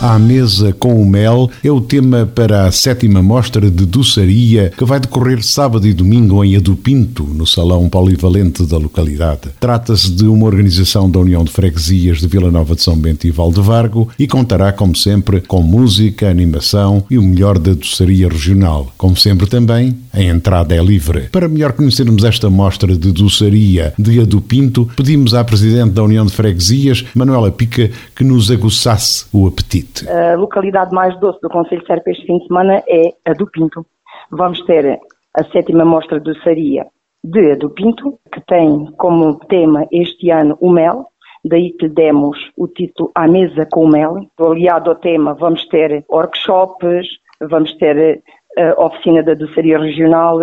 À 0.00 0.18
mesa 0.18 0.74
com 0.74 1.00
o 1.00 1.06
mel 1.06 1.50
é 1.64 1.70
o 1.70 1.80
tema 1.80 2.26
para 2.26 2.66
a 2.66 2.72
sétima 2.72 3.22
mostra 3.22 3.70
de 3.70 3.86
doçaria 3.86 4.70
que 4.76 4.84
vai 4.84 5.00
decorrer 5.00 5.42
sábado 5.42 5.86
e 5.86 5.94
domingo 5.94 6.44
em 6.44 6.54
Adupinto, 6.54 7.24
no 7.24 7.46
Salão 7.46 7.88
Polivalente 7.88 8.64
da 8.66 8.76
localidade. 8.76 9.48
Trata-se 9.58 10.12
de 10.12 10.24
uma 10.26 10.44
organização 10.44 11.10
da 11.10 11.18
União 11.18 11.42
de 11.42 11.50
Freguesias 11.50 12.18
de 12.18 12.28
Vila 12.28 12.50
Nova 12.50 12.74
de 12.74 12.82
São 12.82 12.94
Bento 12.94 13.26
e 13.26 13.30
Valdevargo 13.30 14.08
e 14.18 14.26
contará, 14.26 14.70
como 14.70 14.94
sempre, 14.94 15.40
com 15.40 15.62
música, 15.62 16.28
animação 16.28 17.02
e 17.10 17.16
o 17.16 17.22
melhor 17.22 17.58
da 17.58 17.72
doçaria 17.72 18.28
regional. 18.28 18.92
Como 18.98 19.16
sempre 19.16 19.46
também, 19.46 19.96
a 20.12 20.22
entrada 20.22 20.74
é 20.74 20.84
livre. 20.84 21.28
Para 21.32 21.48
melhor 21.48 21.72
conhecermos 21.72 22.22
esta 22.22 22.50
mostra 22.50 22.94
de 22.94 23.12
doçaria 23.12 23.94
de 23.98 24.20
Adupinto, 24.20 24.88
pedimos 24.94 25.32
à 25.32 25.42
Presidente 25.42 25.92
da 25.92 26.04
União 26.04 26.26
de 26.26 26.32
Freguesias, 26.32 27.02
Manuela 27.14 27.50
Pica, 27.50 27.90
que 28.14 28.22
nos 28.22 28.50
aguçasse 28.50 29.24
o 29.32 29.46
apetite. 29.46 29.86
A 30.04 30.36
localidade 30.36 30.94
mais 30.94 31.18
doce 31.20 31.40
do 31.40 31.48
Conselho 31.48 31.80
de 31.80 31.86
Serpa 31.86 32.10
este 32.10 32.26
fim 32.26 32.38
de 32.38 32.46
semana 32.46 32.82
é 32.86 33.14
a 33.24 33.32
do 33.32 33.46
Pinto. 33.46 33.86
Vamos 34.30 34.60
ter 34.66 34.98
a 35.34 35.44
sétima 35.44 35.84
mostra 35.84 36.20
de 36.20 36.32
doçaria 36.32 36.86
de 37.24 37.52
a 37.52 37.56
do 37.56 37.70
Pinto, 37.70 38.18
que 38.32 38.40
tem 38.46 38.86
como 38.98 39.38
tema 39.46 39.86
este 39.90 40.30
ano 40.30 40.56
o 40.60 40.70
mel, 40.70 41.06
daí 41.44 41.72
que 41.72 41.88
demos 41.88 42.38
o 42.56 42.68
título 42.68 43.10
À 43.14 43.26
Mesa 43.26 43.66
com 43.70 43.84
o 43.84 43.88
Mel. 43.88 44.14
Aliado 44.38 44.90
ao 44.90 44.96
tema, 44.96 45.34
vamos 45.34 45.66
ter 45.68 46.04
workshops, 46.10 47.06
vamos 47.40 47.72
ter 47.78 48.22
a 48.58 48.60
eh, 48.60 48.74
oficina 48.78 49.22
da 49.22 49.34
doçaria 49.34 49.78
regional, 49.78 50.38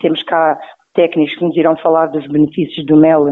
temos 0.00 0.22
cá 0.22 0.58
técnicos 0.94 1.34
que 1.36 1.44
nos 1.44 1.56
irão 1.56 1.76
falar 1.76 2.06
dos 2.06 2.26
benefícios 2.28 2.84
do 2.86 2.96
mel 2.96 3.26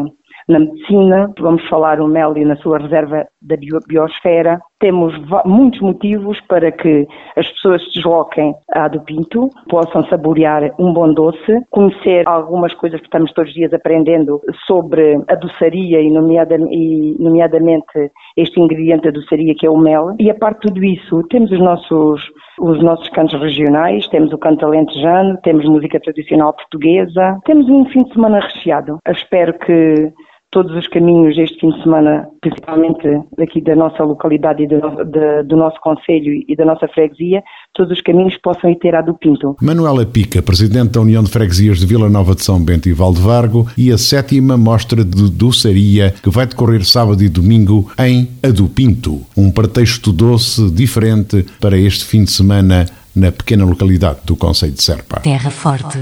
na 0.47 0.59
medicina, 0.59 1.31
vamos 1.39 1.67
falar 1.67 1.99
o 1.99 2.07
mel 2.07 2.37
e 2.37 2.45
na 2.45 2.55
sua 2.57 2.77
reserva 2.77 3.27
da 3.41 3.55
biosfera. 3.87 4.59
Temos 4.79 5.13
muitos 5.45 5.81
motivos 5.81 6.39
para 6.47 6.71
que 6.71 7.07
as 7.35 7.47
pessoas 7.51 7.83
se 7.83 7.95
desloquem 7.95 8.53
à 8.71 8.87
do 8.87 9.01
Pinto, 9.01 9.49
possam 9.69 10.05
saborear 10.07 10.71
um 10.79 10.93
bom 10.93 11.13
doce, 11.13 11.59
conhecer 11.71 12.27
algumas 12.27 12.73
coisas 12.73 12.99
que 12.99 13.07
estamos 13.07 13.33
todos 13.33 13.49
os 13.49 13.55
dias 13.55 13.73
aprendendo 13.73 14.39
sobre 14.65 15.19
a 15.27 15.35
doçaria 15.35 16.01
e, 16.01 16.11
nomeadamente 16.11 18.11
este 18.37 18.59
ingrediente 18.59 19.05
da 19.05 19.11
doçaria 19.11 19.53
que 19.57 19.65
é 19.65 19.69
o 19.69 19.77
mel. 19.77 20.15
E 20.19 20.29
a 20.29 20.35
parte 20.35 20.61
de 20.61 20.67
tudo 20.67 20.83
isso, 20.83 21.23
temos 21.29 21.51
os 21.51 21.59
nossos 21.59 22.21
os 22.59 22.81
nossos 22.81 23.07
cantos 23.09 23.39
regionais, 23.39 24.07
temos 24.07 24.33
o 24.33 24.37
canto 24.37 24.65
alentejano, 24.65 25.37
temos 25.43 25.65
música 25.65 25.99
tradicional 25.99 26.53
portuguesa, 26.53 27.37
temos 27.45 27.69
um 27.69 27.85
fim 27.85 28.03
de 28.03 28.13
semana 28.13 28.39
recheado. 28.39 28.97
Eu 29.05 29.13
espero 29.13 29.53
que 29.59 30.11
todos 30.57 30.75
os 30.75 30.87
caminhos 30.87 31.37
este 31.37 31.59
fim 31.59 31.69
de 31.69 31.83
semana, 31.83 32.27
principalmente 32.41 33.07
daqui 33.37 33.61
da 33.61 33.75
nossa 33.75 34.03
localidade 34.03 34.63
e 34.63 34.67
do, 34.67 34.79
de, 35.05 35.43
do 35.43 35.55
nosso 35.55 35.79
Conselho 35.81 36.43
e 36.47 36.55
da 36.55 36.65
nossa 36.65 36.87
freguesia, 36.87 37.43
todos 37.75 37.95
os 37.95 38.01
caminhos 38.01 38.35
possam 38.41 38.71
ir 38.71 38.75
ter 38.77 38.95
a 38.95 39.03
do 39.03 39.13
Pinto. 39.13 39.55
Manuela 39.61 40.03
Pica, 40.03 40.41
Presidente 40.41 40.93
da 40.93 41.01
União 41.01 41.23
de 41.23 41.29
Freguesias 41.29 41.77
de 41.77 41.85
Vila 41.85 42.09
Nova 42.09 42.33
de 42.33 42.43
São 42.43 42.59
Bento 42.59 42.89
e 42.89 42.93
Valdevargo 42.93 43.67
e 43.77 43.91
a 43.91 43.99
sétima 43.99 44.57
mostra 44.57 45.05
de 45.05 45.29
doçaria 45.29 46.15
que 46.23 46.29
vai 46.31 46.47
decorrer 46.47 46.83
sábado 46.83 47.23
e 47.23 47.29
domingo 47.29 47.91
em 47.99 48.27
Ado 48.41 48.67
Pinto, 48.67 49.21
um 49.37 49.51
pretexto 49.51 50.11
doce 50.11 50.71
diferente 50.71 51.45
para 51.61 51.77
este 51.77 52.03
fim 52.03 52.23
de 52.23 52.31
semana 52.31 52.87
na 53.15 53.31
pequena 53.31 53.63
localidade 53.63 54.21
do 54.25 54.35
Conselho 54.35 54.73
de 54.73 54.81
Serpa. 54.81 55.19
Terra 55.19 55.51
Forte 55.51 55.99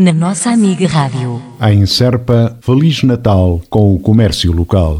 na 0.00 0.14
nossa 0.14 0.48
amiga 0.48 0.88
Rádio. 0.88 1.42
Em 1.60 1.84
Serpa, 1.84 2.56
Feliz 2.62 3.02
Natal 3.02 3.60
com 3.68 3.94
o 3.94 3.98
comércio 3.98 4.50
local. 4.50 4.98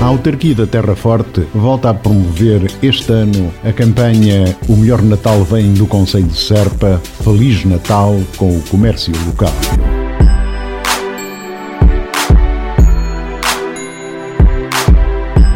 A 0.00 0.04
autarquia 0.06 0.54
da 0.54 0.66
Terra 0.66 0.96
Forte 0.96 1.42
volta 1.54 1.90
a 1.90 1.94
promover 1.94 2.70
este 2.82 3.12
ano 3.12 3.52
a 3.62 3.70
campanha 3.70 4.56
O 4.66 4.74
Melhor 4.74 5.02
Natal 5.02 5.44
vem 5.44 5.74
do 5.74 5.86
Conselho 5.86 6.28
de 6.28 6.38
Serpa, 6.38 6.98
Feliz 7.22 7.66
Natal 7.66 8.14
com 8.38 8.56
o 8.56 8.62
comércio 8.62 9.12
local. 9.26 9.52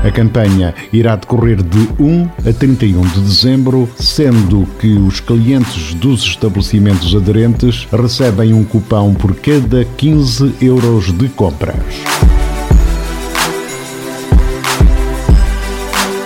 A 0.05 0.11
campanha 0.11 0.75
irá 0.93 1.15
decorrer 1.15 1.63
de 1.63 1.89
1 1.99 2.29
a 2.49 2.53
31 2.53 3.03
de 3.03 3.21
dezembro, 3.21 3.89
sendo 3.97 4.67
que 4.81 4.95
os 4.95 5.21
clientes 5.21 5.95
dos 5.95 6.25
estabelecimentos 6.25 7.15
aderentes 7.15 7.87
recebem 7.93 8.53
um 8.53 8.65
cupão 8.65 9.15
por 9.15 9.35
cada 9.37 9.85
15 9.85 10.57
euros 10.61 11.13
de 11.13 11.29
compras. 11.29 11.77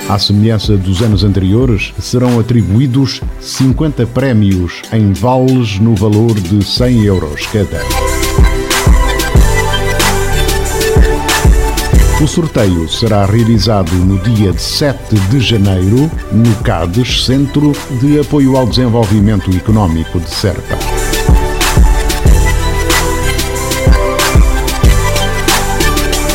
À 0.09 0.19
semelhança 0.19 0.77
dos 0.77 1.03
anos 1.03 1.23
anteriores, 1.23 1.93
serão 1.99 2.39
atribuídos 2.39 3.21
50 3.41 4.07
prémios 4.07 4.81
em 4.93 5.13
vales 5.13 5.79
no 5.81 5.95
valor 5.95 6.33
de 6.33 6.65
100 6.65 7.05
euros 7.05 7.47
cada. 7.49 8.06
O 12.19 12.27
sorteio 12.27 12.89
será 12.89 13.27
realizado 13.27 13.93
no 13.93 14.19
dia 14.19 14.51
7 14.57 15.15
de 15.29 15.39
janeiro 15.39 16.11
no 16.33 16.55
CADES, 16.63 17.27
Centro 17.27 17.73
de 18.01 18.19
Apoio 18.19 18.57
ao 18.57 18.67
Desenvolvimento 18.67 19.55
Económico 19.55 20.19
de 20.19 20.31
Serpa. 20.31 20.79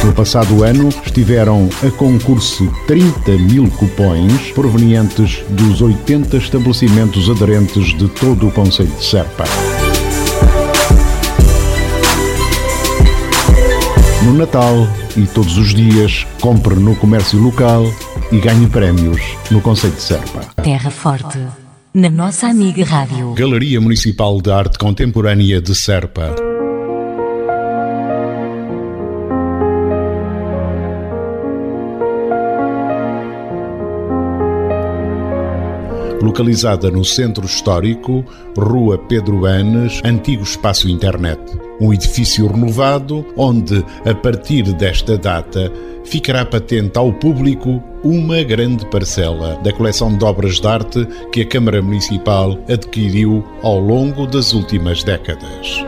No 0.06 0.14
passado 0.14 0.64
ano 0.64 0.90
estiveram 1.04 1.68
a 1.84 1.90
concurso 1.90 2.72
30 2.86 3.32
mil 3.40 3.68
cupões 3.72 4.52
provenientes 4.52 5.44
dos 5.50 5.82
80 5.82 6.38
estabelecimentos 6.38 7.28
aderentes 7.28 7.98
de 7.98 8.08
todo 8.08 8.48
o 8.48 8.52
Conselho 8.52 8.92
de 8.92 9.04
Serpa. 9.04 9.46
No 14.24 14.36
Natal 14.36 14.88
e 15.18 15.26
todos 15.28 15.58
os 15.58 15.74
dias, 15.74 16.26
compre 16.40 16.76
no 16.76 16.96
comércio 16.96 17.40
local 17.40 17.84
e 18.32 18.38
ganhe 18.40 18.68
prémios 18.68 19.22
no 19.50 19.62
Conceito 19.62 19.96
de 19.96 20.02
Serpa. 20.02 20.42
Terra 20.64 20.90
Forte, 20.90 21.40
na 21.94 22.10
nossa 22.10 22.48
amiga 22.48 22.84
Rádio. 22.86 23.34
Galeria 23.34 23.82
Municipal 23.82 24.42
de 24.42 24.52
Arte 24.52 24.78
Contemporânea 24.78 25.62
de 25.62 25.76
Serpa. 25.76 26.51
Localizada 36.22 36.90
no 36.90 37.04
centro 37.04 37.46
histórico, 37.46 38.24
Rua 38.58 38.98
Pedro 38.98 39.46
Anes, 39.46 40.02
antigo 40.04 40.44
espaço 40.44 40.90
internet. 40.90 41.40
Um 41.80 41.94
edifício 41.94 42.48
renovado 42.48 43.26
onde, 43.36 43.84
a 44.06 44.14
partir 44.14 44.64
desta 44.74 45.18
data, 45.18 45.72
ficará 46.06 46.46
patente 46.46 46.98
ao 46.98 47.12
público 47.14 47.82
uma 48.04 48.42
grande 48.44 48.86
parcela 48.88 49.56
da 49.64 49.72
coleção 49.72 50.16
de 50.18 50.24
obras 50.24 50.60
de 50.60 50.68
arte 50.68 51.08
que 51.32 51.42
a 51.42 51.48
Câmara 51.48 51.82
Municipal 51.82 52.58
adquiriu 52.70 53.44
ao 53.62 53.80
longo 53.80 54.26
das 54.26 54.54
últimas 54.54 55.04
décadas. 55.04 55.84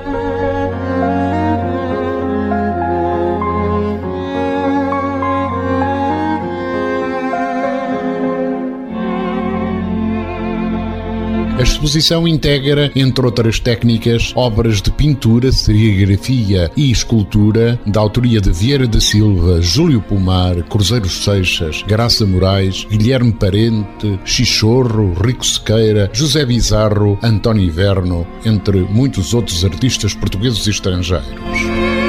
Exposição 11.83 12.25
integra, 12.25 12.89
entre 12.95 13.25
outras 13.25 13.59
técnicas, 13.59 14.31
obras 14.35 14.81
de 14.81 14.89
pintura, 14.89 15.51
serigrafia 15.51 16.71
e 16.77 16.89
escultura 16.89 17.77
da 17.85 17.99
autoria 17.99 18.39
de 18.39 18.51
Vieira 18.51 18.87
da 18.87 19.01
Silva, 19.01 19.61
Júlio 19.61 20.01
Pomar, 20.01 20.63
Cruzeiros 20.63 21.25
Seixas, 21.25 21.83
Graça 21.85 22.25
Moraes, 22.25 22.87
Guilherme 22.89 23.33
Parente, 23.33 24.17
Chichorro, 24.23 25.13
Rico 25.13 25.45
Sequeira, 25.45 26.09
José 26.13 26.45
Bizarro, 26.45 27.19
António 27.21 27.65
Inverno, 27.65 28.25
entre 28.45 28.79
muitos 28.79 29.33
outros 29.33 29.65
artistas 29.65 30.13
portugueses 30.13 30.65
e 30.65 30.69
estrangeiros. 30.69 32.02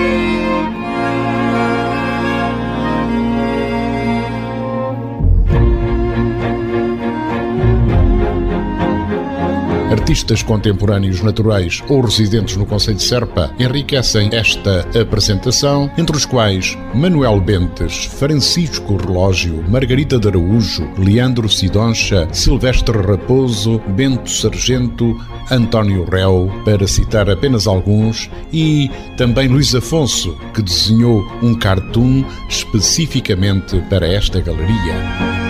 Artistas 9.94 10.42
contemporâneos 10.42 11.22
naturais 11.22 11.82
ou 11.88 12.00
residentes 12.00 12.56
no 12.56 12.66
Conselho 12.66 12.96
de 12.96 13.04
Serpa 13.04 13.54
enriquecem 13.58 14.28
esta 14.32 14.86
apresentação, 15.00 15.90
entre 15.96 16.16
os 16.16 16.26
quais 16.26 16.76
Manuel 16.92 17.40
Bentes, 17.40 18.06
Francisco 18.06 18.96
Relógio, 18.96 19.64
Margarita 19.68 20.18
de 20.18 20.28
Araújo, 20.28 20.88
Leandro 20.98 21.48
Sidoncha, 21.48 22.28
Silvestre 22.32 22.98
Raposo, 22.98 23.80
Bento 23.88 24.28
Sargento, 24.28 25.16
António 25.50 26.04
Réu, 26.04 26.50
para 26.64 26.88
citar 26.88 27.30
apenas 27.30 27.66
alguns, 27.66 28.28
e 28.52 28.90
também 29.16 29.46
Luís 29.46 29.74
Afonso, 29.74 30.36
que 30.52 30.62
desenhou 30.62 31.24
um 31.42 31.54
cartoon 31.54 32.24
especificamente 32.48 33.80
para 33.88 34.06
esta 34.06 34.40
galeria. 34.40 35.43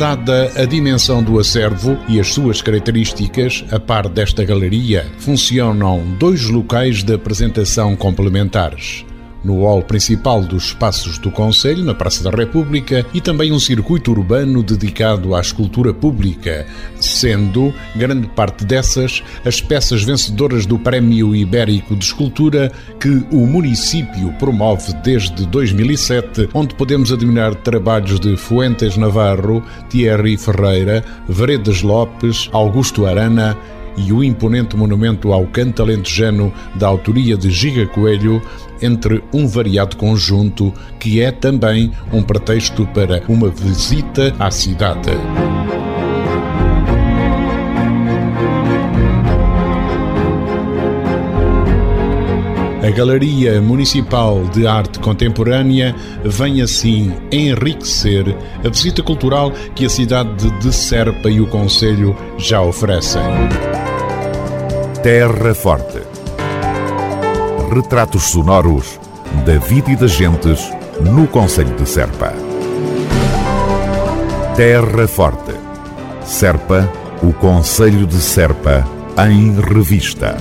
Dada 0.00 0.50
a 0.56 0.64
dimensão 0.64 1.22
do 1.22 1.38
acervo 1.38 1.98
e 2.08 2.18
as 2.18 2.28
suas 2.28 2.62
características, 2.62 3.62
a 3.70 3.78
par 3.78 4.08
desta 4.08 4.42
galeria, 4.42 5.06
funcionam 5.18 6.02
dois 6.18 6.46
locais 6.46 7.02
de 7.02 7.12
apresentação 7.12 7.94
complementares 7.94 9.04
no 9.44 9.62
hall 9.62 9.82
principal 9.82 10.42
dos 10.42 10.66
espaços 10.66 11.18
do 11.18 11.30
Conselho, 11.30 11.84
na 11.84 11.94
Praça 11.94 12.22
da 12.22 12.30
República, 12.30 13.06
e 13.12 13.20
também 13.20 13.52
um 13.52 13.58
circuito 13.58 14.10
urbano 14.10 14.62
dedicado 14.62 15.34
à 15.34 15.40
escultura 15.40 15.92
pública, 15.92 16.66
sendo 16.98 17.72
grande 17.96 18.26
parte 18.28 18.64
dessas 18.64 19.22
as 19.44 19.60
peças 19.60 20.02
vencedoras 20.02 20.66
do 20.66 20.78
Prémio 20.78 21.34
Ibérico 21.34 21.96
de 21.96 22.04
Escultura 22.04 22.70
que 22.98 23.24
o 23.30 23.46
município 23.46 24.32
promove 24.38 24.92
desde 25.02 25.46
2007, 25.46 26.48
onde 26.54 26.74
podemos 26.74 27.12
admirar 27.12 27.54
trabalhos 27.54 28.20
de 28.20 28.36
Fuentes 28.36 28.96
Navarro, 28.96 29.62
Thierry 29.88 30.36
Ferreira, 30.36 31.04
Veredas 31.28 31.82
Lopes, 31.82 32.48
Augusto 32.52 33.06
Arana, 33.06 33.56
e 33.96 34.12
o 34.12 34.22
imponente 34.22 34.76
monumento 34.76 35.32
ao 35.32 35.46
canto 35.46 35.82
alentejano 35.82 36.52
da 36.74 36.86
autoria 36.86 37.36
de 37.36 37.50
Giga 37.50 37.86
Coelho, 37.86 38.42
entre 38.82 39.22
um 39.32 39.46
variado 39.46 39.96
conjunto 39.96 40.72
que 40.98 41.20
é 41.20 41.30
também 41.30 41.92
um 42.12 42.22
pretexto 42.22 42.86
para 42.86 43.22
uma 43.28 43.48
visita 43.48 44.34
à 44.38 44.50
cidade. 44.50 45.10
A 52.82 52.90
Galeria 52.90 53.60
Municipal 53.60 54.42
de 54.54 54.66
Arte 54.66 54.98
Contemporânea 55.00 55.94
vem 56.24 56.62
assim 56.62 57.12
enriquecer 57.30 58.34
a 58.64 58.68
visita 58.70 59.02
cultural 59.02 59.52
que 59.74 59.84
a 59.84 59.90
cidade 59.90 60.50
de 60.60 60.72
Serpa 60.72 61.28
e 61.28 61.42
o 61.42 61.46
Conselho 61.46 62.16
já 62.38 62.62
oferecem. 62.62 63.22
Terra 65.02 65.54
Forte. 65.54 66.00
Retratos 67.70 68.22
sonoros 68.30 68.98
da 69.44 69.58
vida 69.58 69.90
e 69.90 69.96
das 69.96 70.12
gentes 70.12 70.70
no 71.00 71.26
Conselho 71.26 71.76
de 71.76 71.86
Serpa. 71.86 72.32
Terra 74.56 75.06
Forte. 75.06 75.52
Serpa, 76.24 76.90
o 77.22 77.32
Conselho 77.34 78.06
de 78.06 78.16
Serpa, 78.16 78.88
em 79.18 79.60
revista. 79.60 80.36